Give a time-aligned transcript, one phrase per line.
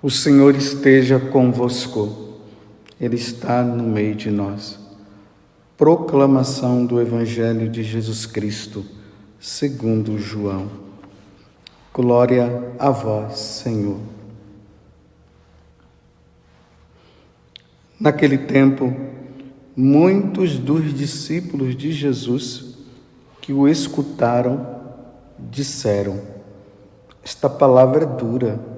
[0.00, 2.36] O Senhor esteja convosco,
[3.00, 4.78] Ele está no meio de nós.
[5.76, 8.86] Proclamação do Evangelho de Jesus Cristo,
[9.40, 10.70] segundo João.
[11.92, 13.98] Glória a vós, Senhor.
[17.98, 18.94] Naquele tempo,
[19.74, 22.76] muitos dos discípulos de Jesus
[23.40, 24.64] que o escutaram
[25.40, 26.20] disseram:
[27.20, 28.77] Esta palavra é dura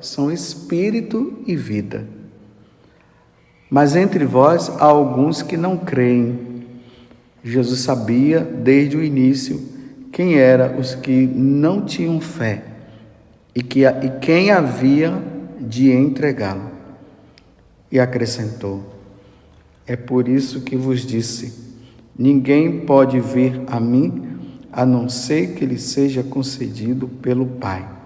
[0.00, 2.06] são espírito e vida.
[3.70, 6.66] Mas entre vós há alguns que não creem.
[7.44, 9.60] Jesus sabia desde o início
[10.10, 12.64] quem eram os que não tinham fé
[13.54, 15.22] e, que, e quem havia
[15.60, 16.70] de entregá-lo.
[17.90, 18.82] E acrescentou:
[19.86, 21.52] É por isso que vos disse:
[22.18, 24.26] ninguém pode vir a mim
[24.72, 27.97] a não ser que lhe seja concedido pelo Pai.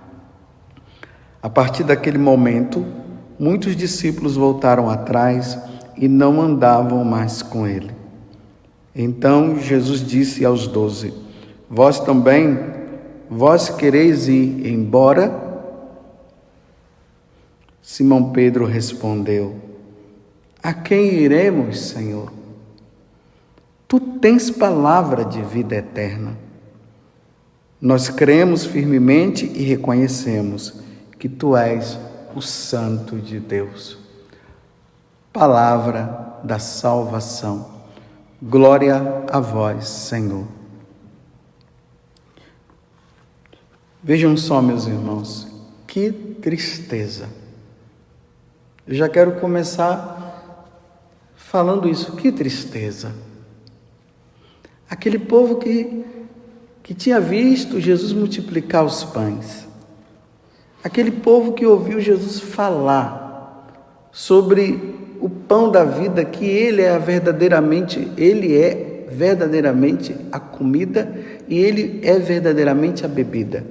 [1.42, 2.86] A partir daquele momento,
[3.36, 5.58] muitos discípulos voltaram atrás
[5.96, 7.90] e não andavam mais com ele.
[8.94, 11.12] Então Jesus disse aos doze:
[11.68, 12.56] Vós também,
[13.28, 15.42] vós quereis ir embora?
[17.82, 19.56] Simão Pedro respondeu:
[20.62, 22.32] A quem iremos, Senhor?
[23.88, 26.38] Tu tens palavra de vida eterna.
[27.80, 30.80] Nós cremos firmemente e reconhecemos
[31.22, 31.96] que tu és
[32.34, 33.96] o Santo de Deus.
[35.32, 37.80] Palavra da salvação.
[38.42, 40.48] Glória a vós, Senhor.
[44.02, 45.46] Vejam só, meus irmãos,
[45.86, 47.28] que tristeza.
[48.84, 50.66] Eu já quero começar
[51.36, 53.14] falando isso, que tristeza.
[54.90, 56.04] Aquele povo que,
[56.82, 59.70] que tinha visto Jesus multiplicar os pães,
[60.82, 63.22] Aquele povo que ouviu Jesus falar
[64.10, 71.14] sobre o pão da vida, que ele é verdadeiramente, ele é verdadeiramente a comida
[71.46, 73.64] e ele é verdadeiramente a bebida.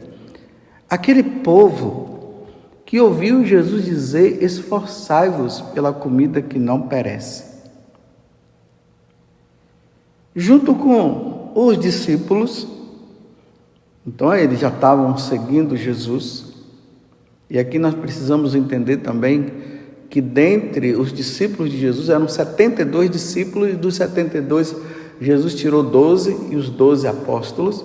[0.90, 2.48] Aquele povo
[2.86, 7.52] que ouviu Jesus dizer: esforçai-vos pela comida que não perece.
[10.34, 12.68] Junto com os discípulos,
[14.08, 16.51] então eles já estavam seguindo Jesus,
[17.52, 19.52] e aqui nós precisamos entender também
[20.10, 24.74] que dentre os discípulos de Jesus eram 72 discípulos, e dos 72
[25.20, 27.84] Jesus tirou 12 e os 12 apóstolos.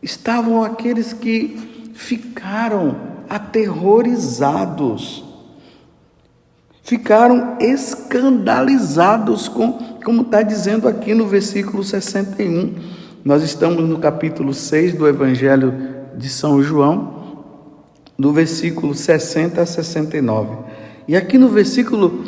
[0.00, 2.96] Estavam aqueles que ficaram
[3.28, 5.24] aterrorizados,
[6.84, 9.72] ficaram escandalizados com,
[10.04, 12.74] como está dizendo aqui no versículo 61.
[13.24, 15.74] Nós estamos no capítulo 6 do Evangelho
[16.16, 17.21] de São João
[18.22, 20.56] do versículo 60 a 69.
[21.08, 22.22] E aqui no versículo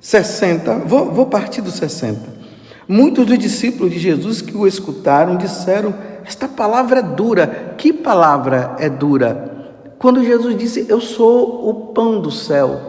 [0.00, 2.42] 60, vou, vou partir do 60.
[2.88, 5.94] Muitos dos discípulos de Jesus que o escutaram disseram:
[6.24, 7.74] Esta palavra é dura.
[7.78, 9.70] Que palavra é dura?
[9.96, 12.80] Quando Jesus disse: Eu sou o pão do céu,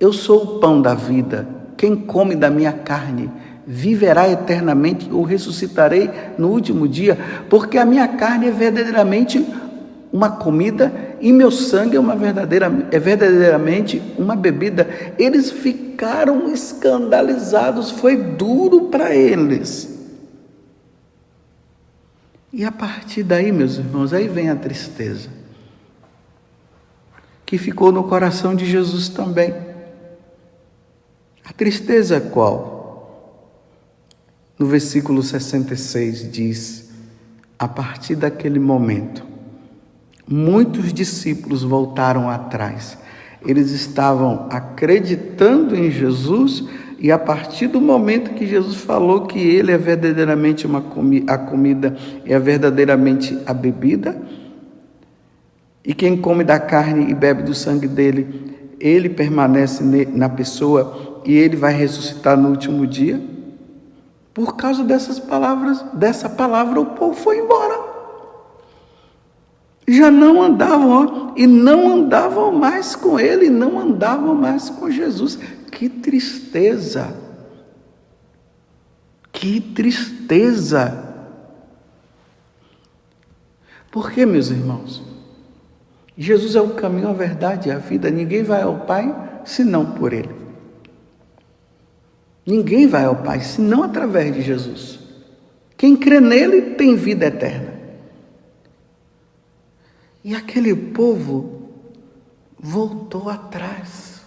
[0.00, 1.48] eu sou o pão da vida.
[1.76, 3.30] Quem come da minha carne
[3.64, 7.16] viverá eternamente, ou ressuscitarei no último dia,
[7.48, 9.46] porque a minha carne é verdadeiramente
[10.12, 14.88] uma comida e meu sangue é uma verdadeira é verdadeiramente uma bebida.
[15.18, 19.98] Eles ficaram escandalizados, foi duro para eles.
[22.52, 25.28] E a partir daí, meus irmãos, aí vem a tristeza.
[27.44, 29.54] Que ficou no coração de Jesus também.
[31.44, 32.78] A tristeza qual?
[34.58, 36.90] No versículo 66 diz:
[37.58, 39.27] A partir daquele momento,
[40.28, 42.98] muitos discípulos voltaram atrás.
[43.46, 46.64] Eles estavam acreditando em Jesus
[46.98, 51.38] e a partir do momento que Jesus falou que ele é verdadeiramente uma comi a
[51.38, 51.96] comida
[52.26, 54.20] e é verdadeiramente a bebida,
[55.84, 59.82] e quem come da carne e bebe do sangue dele, ele permanece
[60.12, 63.20] na pessoa e ele vai ressuscitar no último dia.
[64.34, 67.87] Por causa dessas palavras, dessa palavra, o povo foi embora.
[69.88, 75.38] Já não andavam, e não andavam mais com ele, não andavam mais com Jesus.
[75.72, 77.16] Que tristeza!
[79.32, 81.08] Que tristeza!
[83.90, 85.02] Por que, meus irmãos?
[86.16, 88.10] Jesus é o caminho, a verdade e a vida.
[88.10, 90.34] Ninguém vai ao Pai senão por Ele.
[92.44, 94.98] Ninguém vai ao Pai senão através de Jesus.
[95.76, 97.77] Quem crê nele tem vida eterna.
[100.24, 101.70] E aquele povo
[102.58, 104.20] voltou atrás.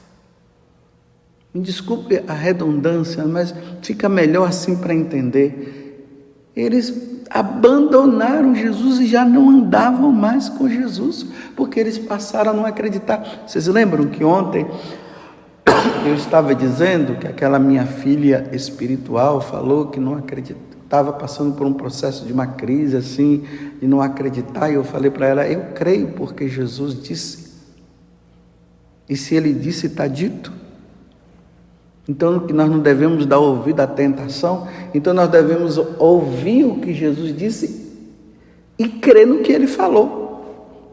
[1.53, 6.47] Me desculpe a redundância, mas fica melhor assim para entender.
[6.55, 12.65] Eles abandonaram Jesus e já não andavam mais com Jesus, porque eles passaram a não
[12.65, 13.43] acreditar.
[13.47, 14.65] Vocês lembram que ontem
[16.05, 20.70] eu estava dizendo que aquela minha filha espiritual falou que não acreditava,
[21.13, 23.45] passando por um processo de uma crise assim,
[23.79, 27.51] de não acreditar, e eu falei para ela: Eu creio porque Jesus disse.
[29.09, 30.53] E se ele disse, está dito.
[32.07, 37.35] Então, nós não devemos dar ouvido à tentação, então nós devemos ouvir o que Jesus
[37.35, 37.91] disse
[38.77, 40.21] e crer no que ele falou.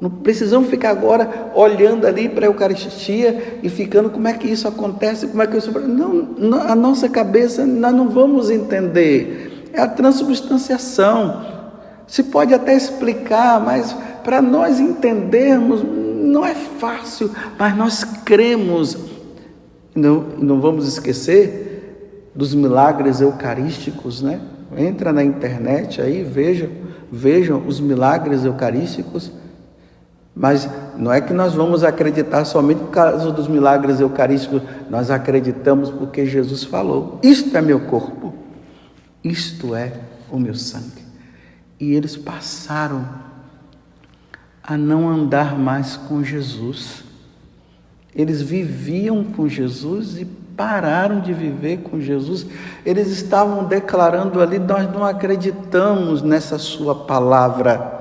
[0.01, 4.69] Não precisamos ficar agora olhando ali para a Eucaristia e ficando como é que isso
[4.69, 5.73] acontece, como é que isso.
[5.73, 9.48] Não, a nossa cabeça nós não vamos entender.
[9.79, 11.47] É a transubstanciação.
[12.05, 13.95] Se pode até explicar, mas
[14.25, 18.99] para nós entendermos não é fácil, mas nós cremos
[19.95, 24.41] não, não vamos esquecer dos milagres eucarísticos, né?
[24.77, 26.69] Entra na internet aí, vejam,
[27.11, 29.31] vejam os milagres eucarísticos.
[30.35, 35.89] Mas não é que nós vamos acreditar somente por causa dos milagres eucarísticos, nós acreditamos
[35.89, 38.35] porque Jesus falou: Isto é meu corpo,
[39.23, 39.93] isto é
[40.31, 41.07] o meu sangue.
[41.81, 43.09] E eles passaram
[44.63, 47.05] a não andar mais com Jesus.
[48.15, 52.47] Eles viviam com Jesus e pararam de viver com Jesus.
[52.85, 57.97] Eles estavam declarando ali: nós não acreditamos nessa Sua palavra.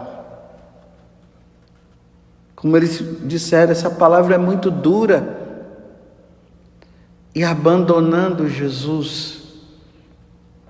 [2.56, 5.46] Como eles disseram, essa palavra é muito dura.
[7.36, 9.47] E abandonando Jesus,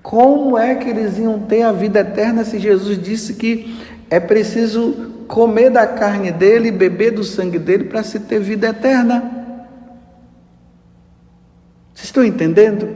[0.02, 3.78] como é que eles iam ter a vida eterna se Jesus disse que
[4.08, 8.68] é preciso comer da carne dele e beber do sangue dele para se ter vida
[8.68, 9.38] eterna?
[11.92, 12.88] Vocês estão entendendo?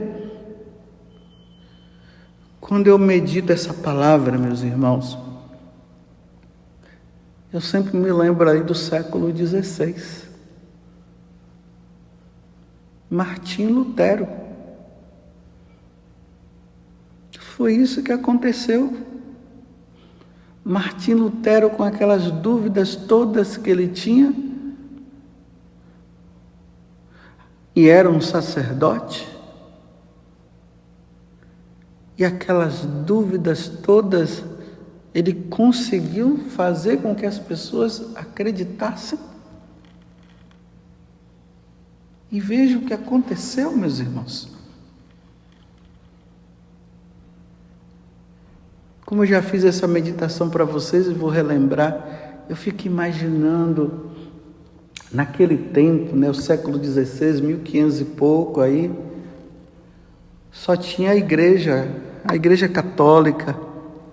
[2.59, 5.17] Quando eu medito essa palavra, meus irmãos,
[7.51, 10.23] eu sempre me lembro aí do século XVI.
[13.09, 14.42] Martim Lutero.
[17.55, 18.97] Foi isso que aconteceu.
[20.63, 24.33] Martim Lutero, com aquelas dúvidas todas que ele tinha,
[27.75, 29.27] e era um sacerdote,
[32.17, 34.43] e aquelas dúvidas todas,
[35.13, 39.19] ele conseguiu fazer com que as pessoas acreditassem.
[42.31, 44.52] E veja o que aconteceu, meus irmãos.
[49.13, 54.09] Como eu já fiz essa meditação para vocês e vou relembrar, eu fico imaginando
[55.11, 58.91] Naquele tempo, né, o século XVI, 1500 e pouco aí,
[60.51, 61.87] só tinha a igreja,
[62.25, 63.55] a igreja católica,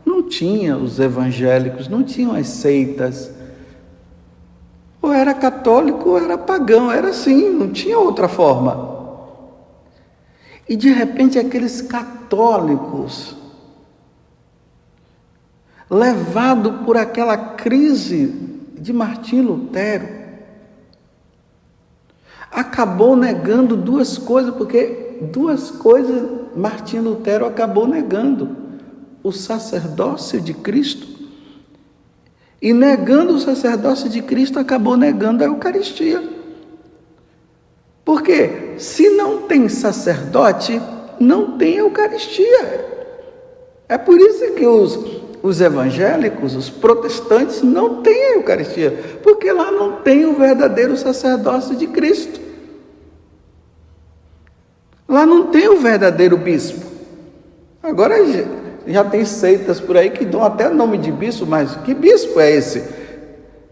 [0.05, 3.31] não tinha os evangélicos, não tinham as seitas.
[5.01, 9.01] Ou era católico ou era pagão, era assim, não tinha outra forma.
[10.69, 13.40] E de repente aqueles católicos,
[15.91, 18.27] levado por aquela crise
[18.79, 20.09] de Martim Lutero,
[22.51, 28.57] acabou negando duas coisas, porque duas coisas Martim Lutero acabou negando:
[29.23, 31.09] o sacerdócio de Cristo.
[32.63, 36.23] E negando o sacerdócio de Cristo, acabou negando a Eucaristia.
[38.05, 40.81] Porque se não tem sacerdote,
[41.19, 42.87] não tem Eucaristia.
[43.89, 49.71] É por isso que os, os evangélicos, os protestantes, não têm a Eucaristia, porque lá
[49.71, 52.41] não tem o verdadeiro sacerdócio de Cristo.
[55.09, 56.87] Lá não tem o verdadeiro bispo.
[57.83, 58.17] Agora
[58.87, 62.51] já tem seitas por aí que dão até nome de bispo, mas que bispo é
[62.51, 63.01] esse?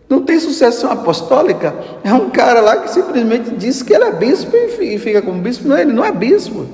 [0.09, 1.75] Não tem sucessão apostólica?
[2.03, 5.69] É um cara lá que simplesmente diz que ele é bispo e fica como bispo.
[5.69, 6.67] Não, ele não é bispo.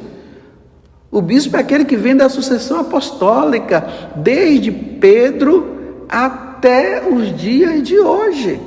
[1.14, 7.96] O bispo é aquele que vem da sucessão apostólica, desde Pedro até os dias de
[7.96, 8.60] hoje.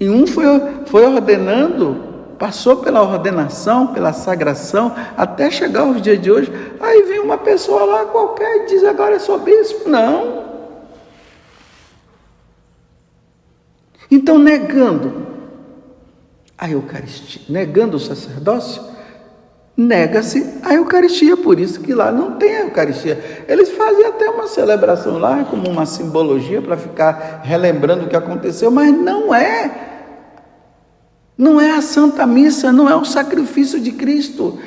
[0.00, 0.44] E um foi,
[0.86, 6.52] foi ordenando, passou pela ordenação, pela sagração, até chegar aos dias de hoje.
[6.80, 9.88] Aí vem uma pessoa lá qualquer e diz: agora eu sou bispo.
[9.88, 10.46] Não.
[14.10, 15.28] Então, negando
[16.58, 18.87] a Eucaristia, negando o sacerdócio,
[19.78, 23.44] nega-se a Eucaristia, por isso que lá não tem a Eucaristia.
[23.46, 28.72] Eles fazem até uma celebração lá, como uma simbologia para ficar relembrando o que aconteceu,
[28.72, 29.70] mas não é.
[31.36, 34.58] Não é a Santa Missa, não é o sacrifício de Cristo.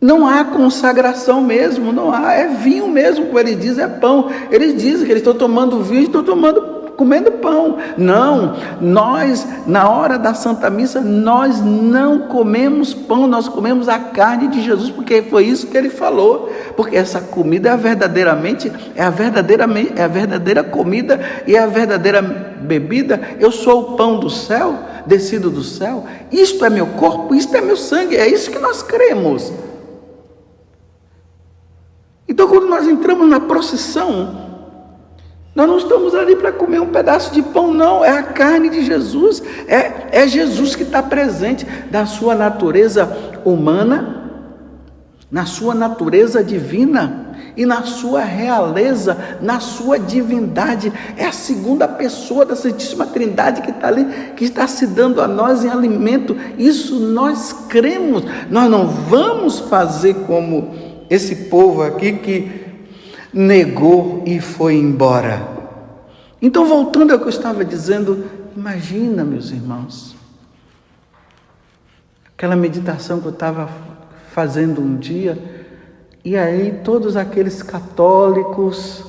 [0.00, 4.30] Não há consagração mesmo, não há, é vinho mesmo, como eles dizem, é pão.
[4.50, 7.76] Eles dizem que eles estão tomando vinho, estão tomando comendo pão.
[7.96, 14.48] Não, nós, na hora da Santa Missa, nós não comemos pão, nós comemos a carne
[14.48, 16.50] de Jesus, porque foi isso que ele falou.
[16.76, 21.66] Porque essa comida é verdadeiramente, é a verdadeira, é a verdadeira comida e é a
[21.66, 23.20] verdadeira bebida.
[23.38, 26.04] Eu sou o pão do céu, descido do céu.
[26.32, 29.52] Isto é meu corpo, isto é meu sangue, é isso que nós cremos.
[32.28, 34.45] Então, quando nós entramos na procissão,
[35.56, 38.04] nós não estamos ali para comer um pedaço de pão, não.
[38.04, 39.42] É a carne de Jesus.
[39.66, 44.30] É, é Jesus que está presente da sua natureza humana,
[45.30, 50.92] na sua natureza divina e na sua realeza, na sua divindade.
[51.16, 54.04] É a segunda pessoa da Santíssima Trindade que está ali,
[54.36, 56.36] que está se dando a nós em alimento.
[56.58, 58.24] Isso nós cremos.
[58.50, 60.74] Nós não vamos fazer como
[61.08, 62.65] esse povo aqui que
[63.36, 65.46] negou e foi embora.
[66.40, 68.24] Então, voltando ao que eu estava dizendo,
[68.56, 70.16] imagina, meus irmãos,
[72.32, 73.68] aquela meditação que eu estava
[74.32, 75.38] fazendo um dia,
[76.24, 79.04] e aí todos aqueles católicos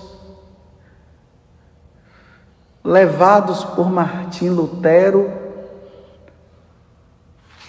[2.84, 5.32] levados por Martim Lutero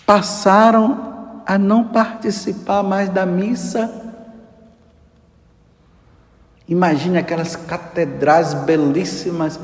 [0.04, 4.07] passaram a não participar mais da missa
[6.68, 9.58] Imagine aquelas catedrais belíssimas,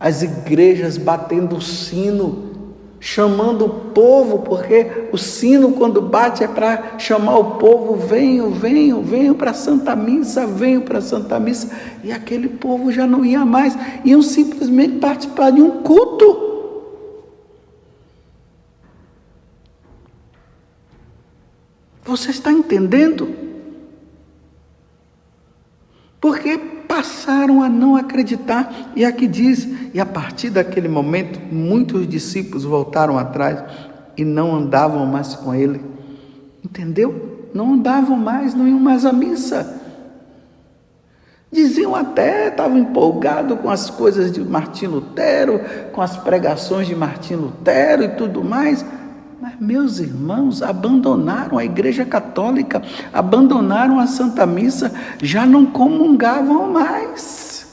[0.00, 6.98] as igrejas batendo o sino, chamando o povo, porque o sino, quando bate, é para
[6.98, 11.70] chamar o povo: venham, venham, venham para a Santa Missa, venham para a Santa Missa.
[12.02, 16.46] E aquele povo já não ia mais, iam simplesmente participar de um culto.
[22.02, 23.48] Você está entendendo?
[26.20, 26.58] porque
[26.88, 28.92] passaram a não acreditar.
[28.96, 33.62] E aqui diz: e a partir daquele momento, muitos discípulos voltaram atrás
[34.16, 35.80] e não andavam mais com ele.
[36.64, 37.48] Entendeu?
[37.54, 39.76] Não andavam mais, não iam mais à missa.
[41.50, 45.60] Diziam até, estavam empolgados com as coisas de Martim Lutero,
[45.92, 48.84] com as pregações de Martim Lutero e tudo mais,
[49.40, 52.82] mas, meus irmãos, abandonaram a Igreja Católica,
[53.12, 57.67] abandonaram a Santa Missa, já não comungavam mais.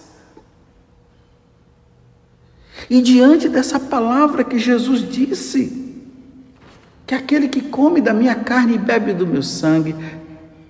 [2.90, 5.86] E diante dessa palavra que Jesus disse,
[7.06, 9.96] que aquele que come da minha carne e bebe do meu sangue,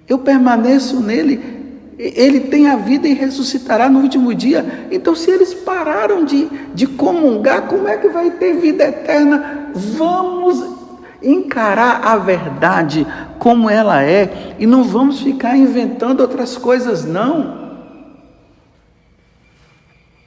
[0.08, 1.56] eu permaneço nele,
[1.98, 4.88] ele tem a vida e ressuscitará no último dia.
[4.92, 9.72] Então, se eles pararam de, de comungar, como é que vai ter vida eterna?
[9.74, 10.76] Vamos
[11.24, 13.08] encarar a verdade
[13.40, 17.66] como ela é e não vamos ficar inventando outras coisas, não.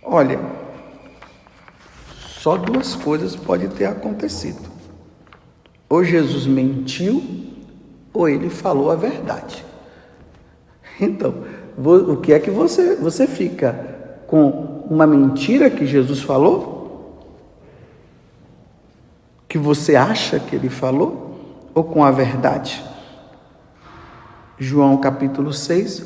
[0.02, 0.40] Olha,
[2.38, 4.61] só duas coisas podem ter acontecido:
[5.88, 7.23] ou Jesus mentiu,
[8.12, 9.64] ou ele falou a verdade.
[11.00, 11.45] Então,
[11.76, 13.73] o que é que você, você fica
[14.26, 16.78] com uma mentira que Jesus falou?
[19.49, 22.85] que você acha que ele falou ou com a verdade?
[24.59, 26.04] João capítulo 6,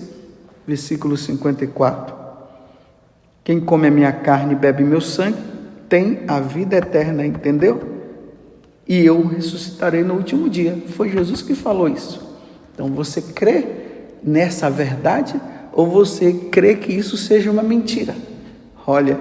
[0.66, 2.14] versículo 54.
[3.42, 5.51] Quem come a minha carne e bebe meu sangue
[5.92, 7.78] tem a vida eterna, entendeu?
[8.88, 10.82] E eu ressuscitarei no último dia.
[10.86, 12.34] Foi Jesus que falou isso.
[12.72, 13.66] Então você crê
[14.24, 15.38] nessa verdade
[15.70, 18.16] ou você crê que isso seja uma mentira?
[18.86, 19.16] Olha,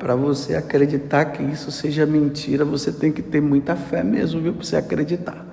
[0.00, 4.52] para você acreditar que isso seja mentira, você tem que ter muita fé mesmo, viu?
[4.52, 5.46] Para você acreditar.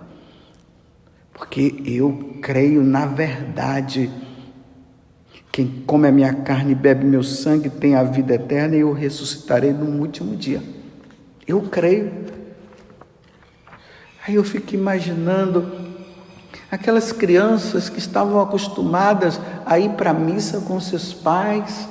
[1.32, 4.10] Porque eu creio na verdade.
[5.54, 8.92] Quem come a minha carne e bebe meu sangue tem a vida eterna e eu
[8.92, 10.64] ressuscitarei no último dia.
[11.48, 12.12] Eu creio.
[14.28, 15.72] Aí eu fico imaginando
[16.72, 21.88] aquelas crianças que estavam acostumadas a ir para a missa com seus pais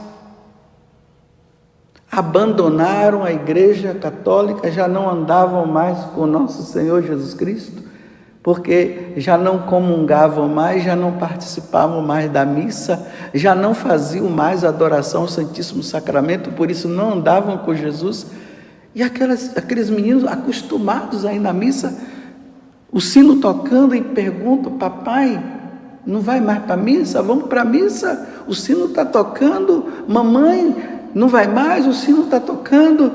[2.12, 7.83] abandonaram a Igreja Católica, já não andavam mais com nosso Senhor Jesus Cristo,
[8.43, 14.65] porque já não comungavam mais, já não participavam mais da missa, já não faziam mais
[14.65, 18.27] adoração ao Santíssimo Sacramento, por isso não andavam com Jesus.
[18.95, 21.97] E aquelas, aqueles meninos acostumados aí na missa,
[22.91, 25.43] o sino tocando e perguntam: Papai,
[26.05, 27.23] não vai mais para a missa?
[27.23, 28.29] Vamos para a missa?
[28.47, 29.87] O sino está tocando.
[30.09, 30.75] Mamãe,
[31.15, 31.87] não vai mais?
[31.87, 33.13] O sino está tocando.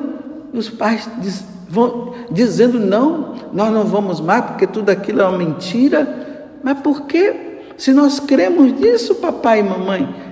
[0.53, 5.27] E os pais diz, vão dizendo: Não, nós não vamos mais porque tudo aquilo é
[5.27, 6.49] uma mentira.
[6.63, 7.61] Mas por quê?
[7.77, 10.27] Se nós cremos nisso, papai e mamãe.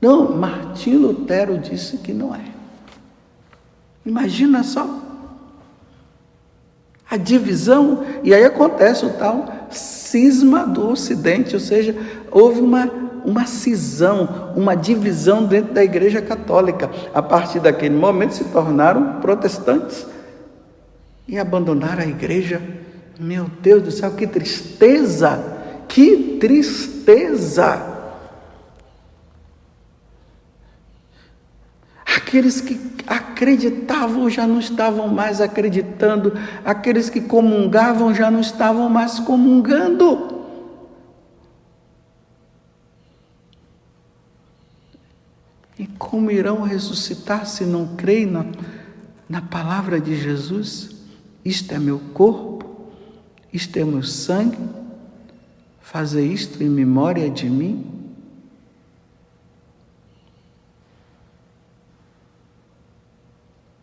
[0.00, 2.44] Não, Martim Lutero disse que não é.
[4.04, 4.98] Imagina só.
[7.08, 11.94] A divisão, e aí acontece o tal cisma do Ocidente, ou seja,
[12.30, 12.90] houve uma,
[13.24, 16.90] uma cisão, uma divisão dentro da Igreja Católica.
[17.14, 20.06] A partir daquele momento se tornaram protestantes
[21.32, 22.60] e abandonaram a igreja.
[23.18, 25.42] Meu Deus do céu, que tristeza!
[25.88, 27.90] Que tristeza!
[32.04, 39.18] Aqueles que acreditavam já não estavam mais acreditando, aqueles que comungavam já não estavam mais
[39.18, 40.44] comungando.
[45.78, 48.44] E como irão ressuscitar se não creem na,
[49.26, 50.91] na palavra de Jesus?
[51.44, 52.90] Isto é meu corpo,
[53.52, 54.58] isto é meu sangue,
[55.80, 57.86] fazer isto em memória de mim.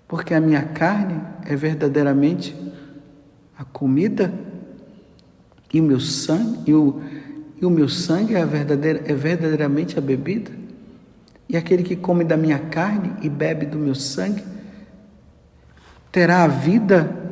[0.07, 2.55] Porque a minha carne é verdadeiramente
[3.57, 4.33] a comida
[5.71, 7.01] e o meu sangue, e o,
[7.61, 10.51] e o meu sangue é, verdadeira, é verdadeiramente a bebida.
[11.47, 14.43] E aquele que come da minha carne e bebe do meu sangue
[16.11, 17.28] terá a vida,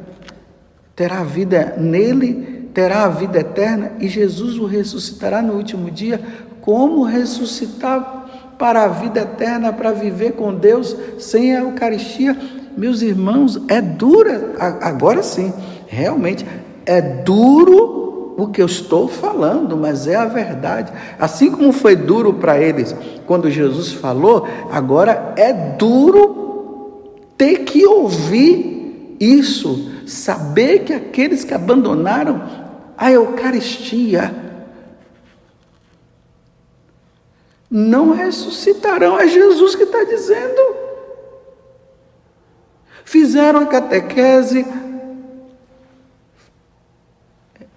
[0.98, 6.20] terá vida nele, terá a vida eterna e Jesus o ressuscitará no último dia.
[6.60, 12.36] Como ressuscitar para a vida eterna, para viver com Deus sem a Eucaristia?
[12.76, 15.54] Meus irmãos, é dura, agora sim,
[15.86, 16.44] realmente,
[16.84, 20.92] é duro o que eu estou falando, mas é a verdade.
[21.20, 22.96] Assim como foi duro para eles
[23.28, 32.42] quando Jesus falou, agora é duro ter que ouvir isso, saber que aqueles que abandonaram
[32.98, 34.34] a Eucaristia
[37.70, 39.20] não ressuscitarão.
[39.20, 40.78] É Jesus que está dizendo
[43.04, 44.66] fizeram a catequese,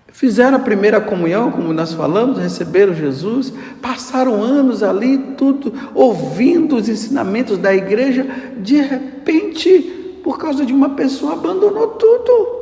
[0.09, 6.89] fizeram a primeira comunhão, como nós falamos, receberam Jesus, passaram anos ali, tudo, ouvindo os
[6.89, 8.27] ensinamentos da igreja,
[8.59, 12.61] de repente, por causa de uma pessoa, abandonou tudo.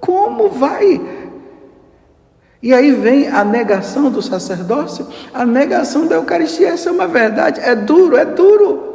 [0.00, 1.00] Como vai?
[2.62, 7.60] E aí vem a negação do sacerdócio, a negação da Eucaristia, essa é uma verdade,
[7.60, 8.94] é duro, é duro.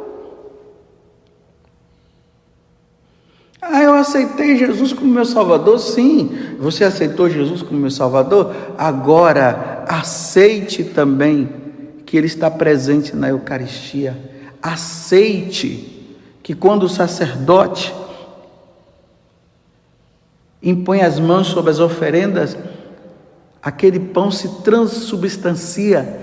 [3.60, 5.78] Ah, eu aceitei Jesus como meu Salvador?
[5.78, 8.54] Sim, você aceitou Jesus como meu Salvador?
[8.76, 11.48] Agora, aceite também
[12.04, 14.18] que Ele está presente na Eucaristia.
[14.60, 15.91] Aceite
[16.42, 17.94] que quando o sacerdote
[20.62, 22.56] impõe as mãos sobre as oferendas,
[23.62, 26.20] aquele pão se transubstancia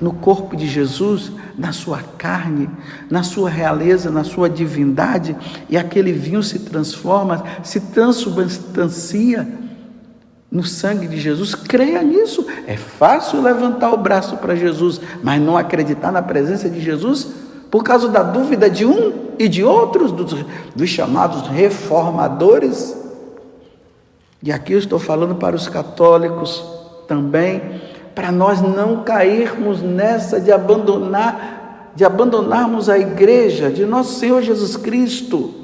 [0.00, 2.68] no corpo de Jesus, na sua carne,
[3.08, 5.36] na sua realeza, na sua divindade,
[5.68, 9.46] e aquele vinho se transforma, se transubstancia
[10.50, 11.54] no sangue de Jesus.
[11.54, 12.44] Creia nisso.
[12.66, 17.82] É fácil levantar o braço para Jesus, mas não acreditar na presença de Jesus por
[17.82, 20.44] causa da dúvida de um e de outros, dos,
[20.76, 22.94] dos chamados reformadores.
[24.42, 26.62] E aqui eu estou falando para os católicos
[27.08, 27.80] também
[28.14, 34.76] para nós não cairmos nessa de abandonar, de abandonarmos a igreja de nosso Senhor Jesus
[34.76, 35.54] Cristo.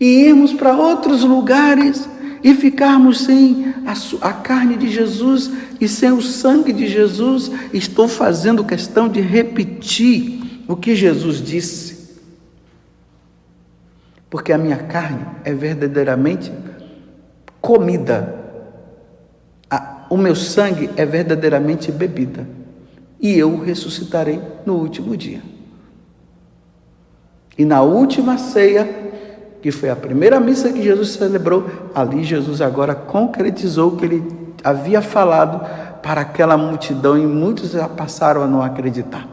[0.00, 2.08] E irmos para outros lugares
[2.42, 7.50] e ficarmos sem a, a, carne de Jesus e sem o sangue de Jesus.
[7.72, 11.98] Estou fazendo questão de repetir o que Jesus disse.
[14.30, 16.52] Porque a minha carne é verdadeiramente
[17.60, 18.38] comida
[20.10, 22.48] o meu sangue é verdadeiramente bebida,
[23.20, 25.42] e eu ressuscitarei no último dia.
[27.56, 29.07] E na última ceia,
[29.60, 34.38] que foi a primeira missa que Jesus celebrou, ali Jesus agora concretizou o que ele
[34.62, 35.60] havia falado
[36.02, 39.26] para aquela multidão e muitos já passaram a não acreditar.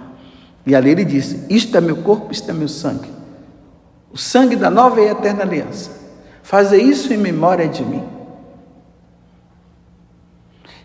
[0.65, 3.09] E ali ele disse: Isto é meu corpo, isto é meu sangue.
[4.11, 5.91] O sangue da nova e eterna aliança.
[6.41, 8.03] Fazer isso em memória de mim.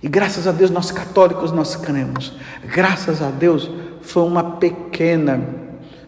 [0.02, 2.34] E graças a Deus, nós católicos, nós cremos.
[2.64, 5.40] Graças a Deus, foi uma pequena,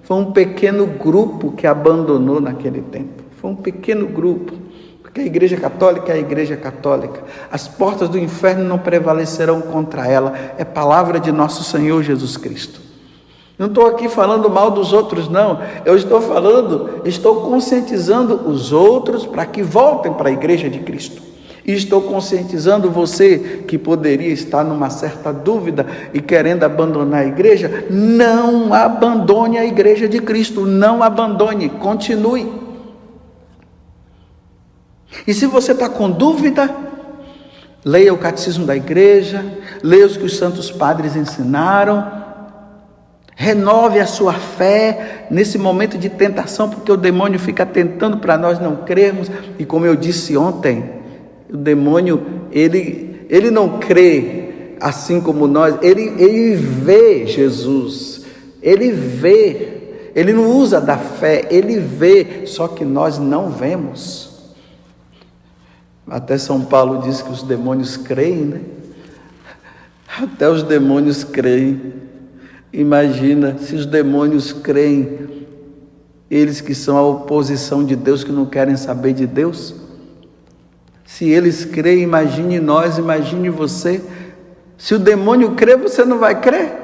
[0.02, 3.21] foi um pequeno grupo que abandonou naquele tempo.
[3.42, 4.54] Foi um pequeno grupo.
[5.02, 7.24] Porque a igreja católica é a igreja católica.
[7.50, 10.32] As portas do inferno não prevalecerão contra ela.
[10.56, 12.80] É palavra de nosso Senhor Jesus Cristo.
[13.58, 15.60] Não estou aqui falando mal dos outros, não.
[15.84, 21.20] Eu estou falando, estou conscientizando os outros para que voltem para a igreja de Cristo.
[21.64, 27.86] E estou conscientizando você que poderia estar numa certa dúvida e querendo abandonar a igreja,
[27.90, 32.61] não abandone a igreja de Cristo, não abandone, continue.
[35.26, 36.74] E se você está com dúvida,
[37.84, 39.44] leia o catecismo da igreja,
[39.82, 42.22] leia os que os santos padres ensinaram,
[43.34, 48.60] renove a sua fé nesse momento de tentação, porque o demônio fica tentando para nós
[48.60, 50.84] não crermos, e como eu disse ontem,
[51.52, 58.22] o demônio, ele, ele não crê assim como nós, ele, ele vê Jesus,
[58.60, 64.31] ele vê, ele não usa da fé, ele vê, só que nós não vemos.
[66.12, 68.60] Até São Paulo diz que os demônios creem, né?
[70.20, 71.94] Até os demônios creem.
[72.70, 75.26] Imagina se os demônios creem,
[76.30, 79.74] eles que são a oposição de Deus, que não querem saber de Deus.
[81.06, 84.04] Se eles creem, imagine nós, imagine você.
[84.76, 86.74] Se o demônio crê, você não vai crer.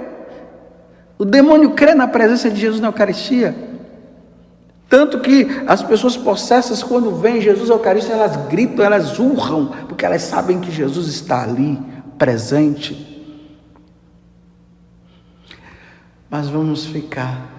[1.18, 3.54] O demônio crê na presença de Jesus na Eucaristia.
[4.88, 10.22] Tanto que as pessoas possessas, quando vêm Jesus Eucaristia, elas gritam, elas urram, porque elas
[10.22, 11.79] sabem que Jesus está ali,
[12.16, 13.07] presente.
[16.31, 17.59] Mas vamos ficar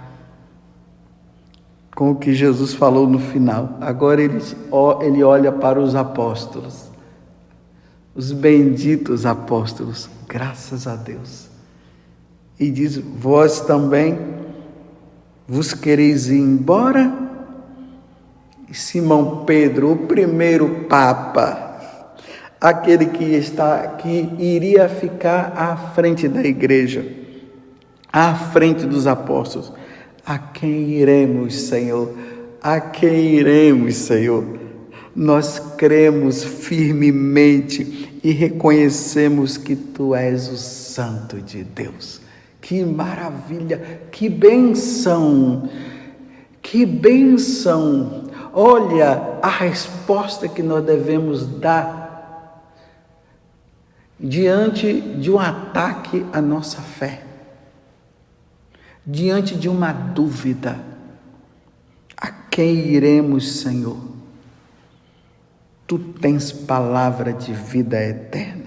[1.96, 3.78] com o que Jesus falou no final.
[3.80, 4.42] Agora ele,
[5.02, 6.90] ele olha para os apóstolos,
[8.16, 11.48] os benditos apóstolos, graças a Deus,
[12.60, 14.39] e diz: Vós também
[15.50, 17.12] vos quereis ir embora?
[18.70, 22.14] E Simão Pedro, o primeiro Papa,
[22.62, 27.04] aquele que está que iria ficar à frente da igreja,
[28.14, 29.74] à frente dos apóstolos,
[30.24, 32.14] a quem iremos, Senhor?
[32.62, 34.46] A quem iremos, Senhor?
[35.16, 42.29] Nós cremos firmemente e reconhecemos que Tu és o Santo de Deus.
[42.62, 45.70] Que maravilha, que benção,
[46.62, 48.24] que benção.
[48.54, 52.64] Olha a resposta que nós devemos dar
[54.20, 57.30] diante de um ataque à nossa fé
[59.10, 60.80] diante de uma dúvida:
[62.16, 63.98] a quem iremos, Senhor?
[65.88, 68.59] Tu tens palavra de vida eterna.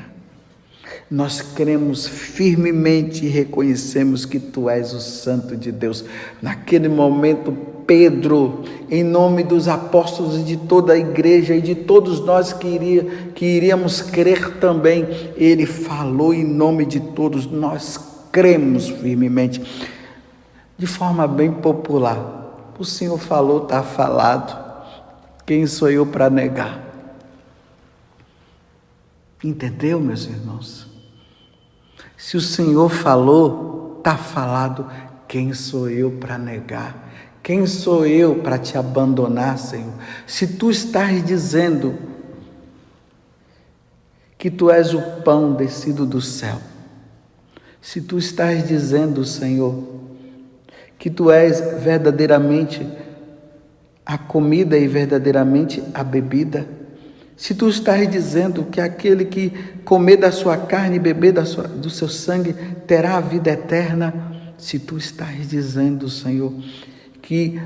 [1.13, 6.03] Nós cremos firmemente e reconhecemos que tu és o Santo de Deus.
[6.41, 7.53] Naquele momento,
[7.87, 12.67] Pedro, em nome dos apóstolos e de toda a igreja e de todos nós que,
[12.67, 18.01] iria, que iríamos crer também, ele falou em nome de todos, nós
[18.33, 19.63] cremos firmemente
[20.79, 22.73] de forma bem popular.
[22.79, 24.59] O Senhor falou, está falado.
[25.45, 26.83] Quem sou eu para negar?
[29.45, 30.92] Entendeu, meus irmãos?
[32.23, 34.87] Se o Senhor falou, está falado.
[35.27, 37.11] Quem sou eu para negar?
[37.43, 39.93] Quem sou eu para te abandonar, Senhor?
[40.25, 41.99] Se tu estás dizendo
[44.39, 46.61] que tu és o pão descido do céu,
[47.81, 49.83] se tu estás dizendo, Senhor,
[50.97, 52.87] que tu és verdadeiramente
[54.07, 56.69] a comida e verdadeiramente a bebida.
[57.37, 59.51] Se tu estás dizendo que aquele que
[59.85, 62.55] comer da sua carne e beber da sua, do seu sangue
[62.87, 64.15] terá a vida eterna,
[64.59, 66.53] se tu estás dizendo, Senhor,
[67.21, 67.61] que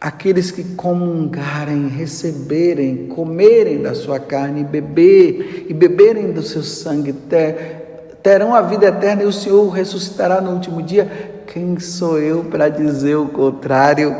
[0.00, 7.12] aqueles que comungarem, receberem, comerem da sua carne e beber e beberem do seu sangue
[7.12, 12.44] ter, terão a vida eterna e o Senhor ressuscitará no último dia, quem sou eu
[12.44, 14.14] para dizer o contrário?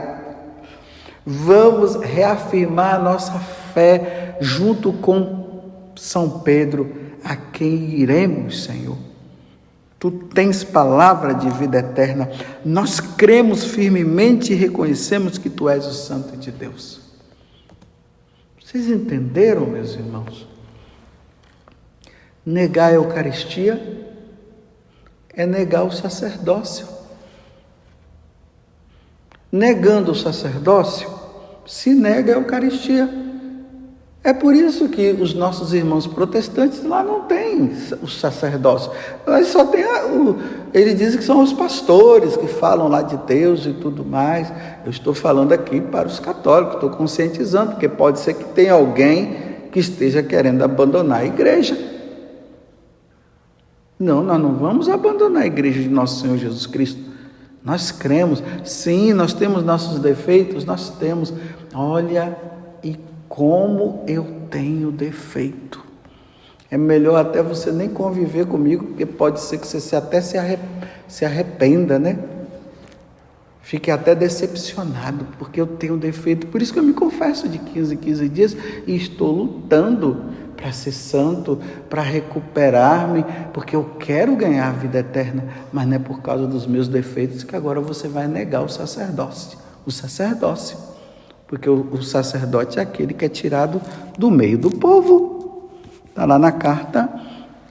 [1.26, 3.32] Vamos reafirmar a nossa
[3.74, 8.98] fé junto com São Pedro, a quem iremos, Senhor.
[9.98, 12.30] Tu tens palavra de vida eterna.
[12.64, 17.00] Nós cremos firmemente e reconhecemos que tu és o Santo de Deus.
[18.62, 20.46] Vocês entenderam, meus irmãos?
[22.44, 23.80] Negar a Eucaristia
[25.32, 26.94] é negar o sacerdócio.
[29.50, 31.08] negando o sacerdócio,
[31.64, 33.08] se nega a Eucaristia.
[34.26, 38.90] É por isso que os nossos irmãos protestantes lá não têm o sacerdócio.
[39.26, 40.38] Lá só tem a, o,
[40.72, 44.50] eles dizem que são os pastores que falam lá de Deus e tudo mais.
[44.82, 49.36] Eu estou falando aqui para os católicos, estou conscientizando, porque pode ser que tenha alguém
[49.70, 51.76] que esteja querendo abandonar a igreja.
[54.00, 56.98] Não, nós não vamos abandonar a igreja de nosso Senhor Jesus Cristo.
[57.62, 61.30] Nós cremos, sim, nós temos nossos defeitos, nós temos.
[61.74, 62.36] Olha
[62.82, 62.98] e
[63.34, 65.84] como eu tenho defeito.
[66.70, 71.98] É melhor até você nem conviver comigo, porque pode ser que você até se arrependa,
[71.98, 72.16] né?
[73.60, 76.46] Fique até decepcionado, porque eu tenho defeito.
[76.46, 80.70] Por isso que eu me confesso de 15 em 15 dias e estou lutando para
[80.70, 81.58] ser santo,
[81.90, 86.68] para recuperar-me, porque eu quero ganhar a vida eterna, mas não é por causa dos
[86.68, 89.58] meus defeitos que agora você vai negar o sacerdócio.
[89.84, 90.93] O sacerdócio
[91.46, 93.80] porque o, o sacerdote é aquele que é tirado
[94.18, 95.70] do meio do povo.
[96.08, 97.08] Está lá na carta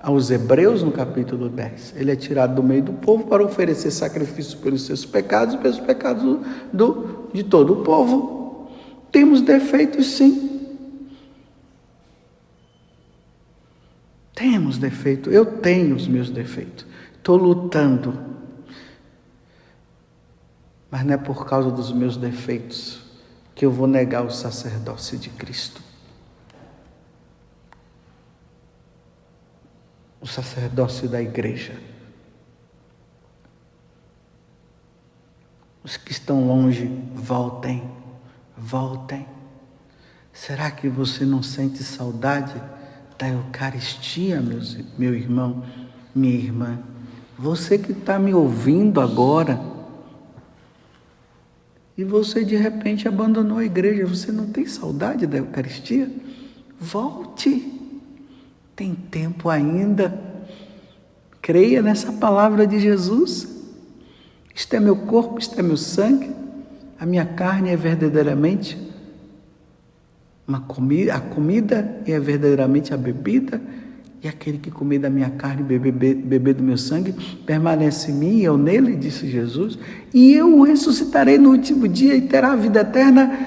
[0.01, 1.95] aos Hebreus, no capítulo 10.
[1.95, 5.79] Ele é tirado do meio do povo para oferecer sacrifício pelos seus pecados e pelos
[5.79, 6.39] pecados
[6.71, 8.69] do, de todo o povo.
[9.11, 10.77] Temos defeitos, sim.
[14.35, 15.31] Temos defeito.
[15.31, 16.85] Eu tenho os meus defeitos.
[17.15, 18.19] Estou lutando.
[20.91, 23.02] Mas não é por causa dos meus defeitos
[23.55, 25.81] que eu vou negar o sacerdócio de Cristo.
[30.19, 31.79] O sacerdócio da igreja.
[35.83, 37.83] Os que estão longe, voltem,
[38.57, 39.27] voltem.
[40.31, 42.55] Será que você não sente saudade
[43.19, 44.41] da Eucaristia,
[44.97, 45.63] meu irmão,
[46.15, 46.79] minha irmã?
[47.37, 49.72] Você que está me ouvindo agora,
[51.97, 56.09] e você de repente abandonou a igreja, você não tem saudade da Eucaristia?
[56.79, 57.71] Volte,
[58.75, 60.19] tem tempo ainda.
[61.41, 63.47] Creia nessa palavra de Jesus.
[64.55, 66.31] Isto é meu corpo, isto é meu sangue.
[66.99, 68.77] A minha carne é verdadeiramente
[70.47, 73.61] uma comida, a comida é verdadeiramente a bebida
[74.23, 77.11] e aquele que comer da minha carne e beber, beber do meu sangue,
[77.45, 79.77] permanece em mim e eu nele, disse Jesus,
[80.13, 83.37] e eu o ressuscitarei no último dia e terá a vida eterna.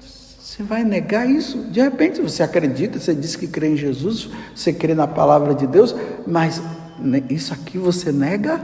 [0.00, 1.58] Você vai negar isso?
[1.70, 5.66] De repente você acredita, você diz que crê em Jesus, você crê na palavra de
[5.66, 5.94] Deus,
[6.26, 6.62] mas
[7.28, 8.62] isso aqui você nega?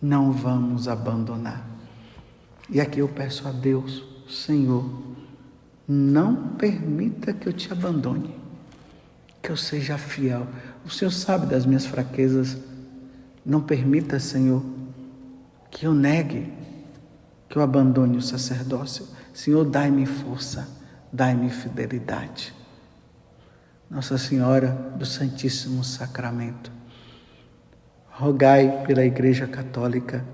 [0.00, 1.66] Não vamos abandonar.
[2.68, 4.84] E aqui eu peço a Deus, Senhor,
[5.88, 8.43] não permita que eu te abandone
[9.44, 10.46] que eu seja fiel.
[10.86, 12.56] O Senhor sabe das minhas fraquezas.
[13.44, 14.64] Não permita, Senhor,
[15.70, 16.50] que eu negue,
[17.46, 19.06] que eu abandone o sacerdócio.
[19.34, 20.66] Senhor, dai-me força,
[21.12, 22.54] dai-me fidelidade.
[23.90, 26.72] Nossa Senhora do Santíssimo Sacramento,
[28.12, 30.24] rogai pela Igreja Católica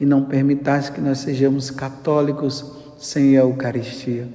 [0.00, 2.64] e não permitais que nós sejamos católicos
[2.98, 4.26] sem a Eucaristia.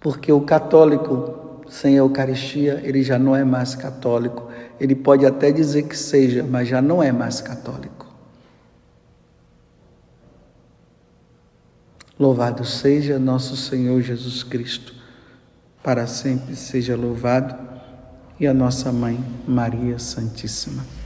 [0.00, 1.39] Porque o católico
[1.70, 4.50] sem a Eucaristia, ele já não é mais católico.
[4.78, 8.06] Ele pode até dizer que seja, mas já não é mais católico.
[12.18, 14.92] Louvado seja nosso Senhor Jesus Cristo,
[15.82, 17.56] para sempre seja louvado,
[18.38, 20.99] e a nossa mãe Maria Santíssima.